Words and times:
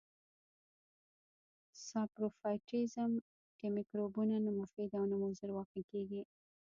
ساپروفایټیزم 1.85 3.11
کې 3.57 3.67
مکروبونه 3.75 4.35
نه 4.45 4.51
مفید 4.59 4.89
او 4.99 5.03
نه 5.11 5.15
مضر 5.23 5.49
واقع 5.57 5.81
کیږي. 5.91 6.21